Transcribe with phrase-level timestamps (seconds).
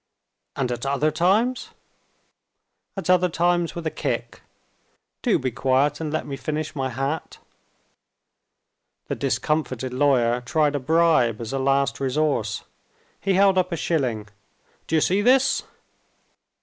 [0.55, 1.69] "And at other times?"
[2.97, 4.41] "At other times with a kick.
[5.21, 7.37] Do be quiet, and let me finish my hat."
[9.09, 12.63] The discomfited lawyer tried a bribe as a last resource.
[13.19, 14.27] He held up a shilling.
[14.87, 15.61] "Do you see this?"